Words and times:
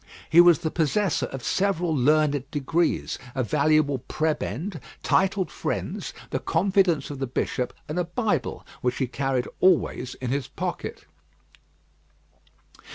He 0.31 0.41
was 0.41 0.57
the 0.57 0.71
possessor 0.71 1.27
of 1.27 1.43
several 1.43 1.95
learned 1.95 2.49
degrees, 2.49 3.19
a 3.35 3.43
valuable 3.43 3.99
prebend, 3.99 4.79
titled 5.03 5.51
friends, 5.51 6.11
the 6.31 6.39
confidence 6.39 7.11
of 7.11 7.19
the 7.19 7.27
bishop, 7.27 7.71
and 7.87 7.99
a 7.99 8.03
Bible, 8.03 8.65
which 8.81 8.97
he 8.97 9.05
carried 9.05 9.47
always 9.59 10.15
in 10.15 10.31
his 10.31 10.47
pocket. 10.47 11.03